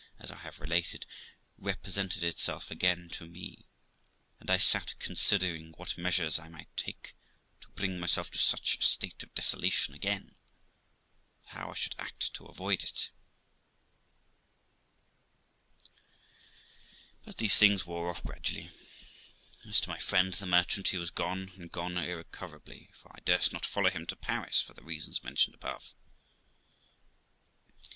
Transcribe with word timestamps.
as 0.17 0.31
I 0.31 0.37
have 0.37 0.59
related, 0.59 1.05
represented 1.59 2.23
itself 2.23 2.71
again 2.71 3.07
to 3.09 3.27
me, 3.27 3.67
and 4.39 4.49
I 4.49 4.57
sat 4.57 4.95
considering 4.97 5.73
what 5.77 5.95
measures 5.95 6.39
I 6.39 6.47
might 6.49 6.75
take 6.75 7.13
to 7.59 7.69
bring 7.75 7.99
myself 7.99 8.31
to 8.31 8.39
such 8.39 8.79
a 8.79 8.81
state 8.81 9.21
of 9.21 9.31
desolation 9.35 9.93
again, 9.93 10.33
and 11.43 11.49
how 11.49 11.69
I 11.69 11.75
should 11.75 11.93
act 11.99 12.33
to 12.33 12.47
avoid 12.47 12.83
it. 12.83 13.11
But 17.23 17.37
these 17.37 17.57
things 17.59 17.85
wore 17.85 18.09
off 18.09 18.23
gradually. 18.23 18.71
As 19.67 19.79
to 19.81 19.89
my 19.89 19.99
friend, 19.99 20.33
the 20.33 20.47
merchant, 20.47 20.87
he 20.87 20.97
was 20.97 21.11
gone, 21.11 21.51
and 21.57 21.71
gone 21.71 21.97
irrecoverably, 21.97 22.89
for 22.99 23.11
I 23.15 23.19
durst 23.23 23.53
not 23.53 23.67
follow 23.67 23.91
him 23.91 24.07
to 24.07 24.15
Paris, 24.15 24.59
for 24.61 24.73
the 24.73 24.81
reasons 24.81 25.23
mentioned 25.23 25.53
above. 25.53 25.93